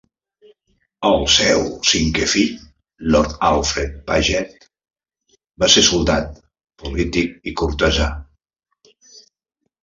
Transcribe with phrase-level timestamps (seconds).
[1.09, 2.55] El seu cinquè fill,
[3.15, 4.65] Lord Alfred Paget,
[5.65, 6.41] va ser soldat,
[6.85, 8.11] polític i cortesà.